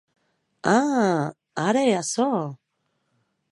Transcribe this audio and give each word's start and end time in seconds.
A!, 0.71 0.77
ara 1.65 1.85
hè 1.89 1.93
açò? 2.01 2.27